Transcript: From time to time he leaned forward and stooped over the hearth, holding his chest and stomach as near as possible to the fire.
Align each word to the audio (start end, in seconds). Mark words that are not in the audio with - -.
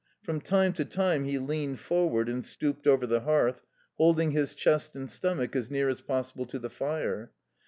From 0.23 0.41
time 0.41 0.73
to 0.73 0.83
time 0.83 1.25
he 1.25 1.37
leaned 1.37 1.79
forward 1.79 2.27
and 2.27 2.43
stooped 2.43 2.87
over 2.87 3.05
the 3.05 3.19
hearth, 3.19 3.61
holding 3.99 4.31
his 4.31 4.55
chest 4.55 4.95
and 4.95 5.07
stomach 5.07 5.55
as 5.55 5.69
near 5.69 5.89
as 5.89 6.01
possible 6.01 6.47
to 6.47 6.57
the 6.57 6.71
fire. 6.71 7.31